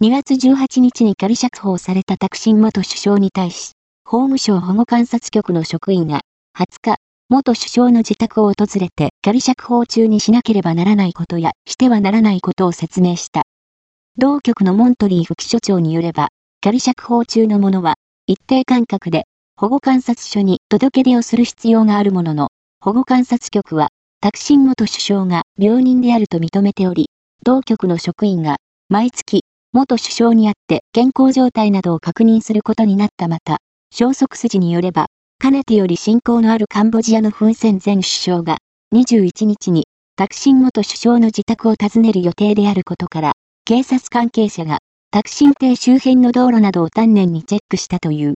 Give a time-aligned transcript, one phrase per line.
[0.00, 3.72] 2月18日に仮釈放されたタクシン元首相に対し、
[4.04, 6.20] 法務省保護観察局の職員が
[6.56, 6.96] 20日、
[7.28, 13.42] 元首相の自宅を訪れて仮釈放中にしなければならないことやしてはならないことを説明した。
[14.16, 16.28] 同局のモントリー副所長によれば、
[16.60, 17.96] 仮釈放中の者は、
[18.28, 19.24] 一定間隔で、
[19.56, 23.88] 保護観察所に届け出をする必要があるものの、保護観察局は、
[24.20, 27.10] タクシン元首相が病人であると認めており、
[27.44, 28.58] 同局の職員が、
[28.88, 29.42] 毎月、
[29.74, 33.58] 元首相に会って健康状態などを確認することになったまた、
[33.92, 35.06] 消息筋によれば、
[35.38, 38.58] かねてより親交のあるカンボジアのフンセン前首相が、
[38.94, 39.84] 21日に、
[40.16, 43.32] タクシン元首相の自宅を訪ねる予定であることから、
[43.66, 44.78] 警察関係者が、
[45.10, 48.26] タクシン邸周辺の道路などを丹念にチェックしたという。